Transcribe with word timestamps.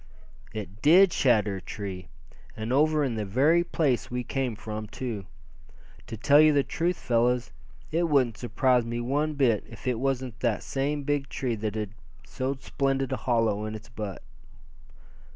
"It 0.51 0.81
did 0.81 1.13
shatter 1.13 1.57
a 1.57 1.61
tree, 1.61 2.07
and 2.57 2.73
over 2.73 3.03
in 3.03 3.13
the 3.13 3.23
very 3.23 3.63
place 3.63 4.09
we 4.09 4.23
came 4.23 4.55
from, 4.55 4.87
too. 4.87 5.27
To 6.07 6.17
tell 6.17 6.41
you 6.41 6.53
the 6.53 6.63
truth, 6.63 6.97
fellows, 6.97 7.51
it 7.91 8.09
wouldn't 8.09 8.39
surprise 8.39 8.83
me 8.83 8.99
one 8.99 9.35
bit 9.35 9.63
if 9.69 9.85
it 9.87 9.99
was 9.99 10.21
that 10.39 10.63
same 10.63 11.03
big 11.03 11.29
tree 11.29 11.53
that 11.53 11.75
had 11.75 11.91
so 12.25 12.57
splendid 12.59 13.11
a 13.11 13.15
hollow 13.17 13.63
in 13.65 13.75
its 13.75 13.89
butt." 13.89 14.23